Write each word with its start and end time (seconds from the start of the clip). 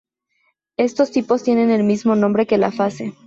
Estos 0.77 1.11
tipos 1.11 1.43
tienen 1.43 1.69
el 1.69 1.83
mismo 1.83 2.15
nombre 2.15 2.47
que 2.47 2.57
la 2.57 2.71
fase. 2.71 3.13